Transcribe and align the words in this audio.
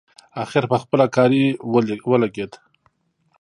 اخر 0.43 0.63
پخپله 0.71 1.05
کاري 1.15 1.45
ولګېد. 2.13 2.51